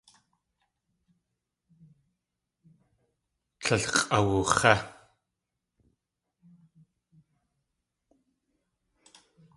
[3.61, 4.73] Tlél x̲ʼawux̲é.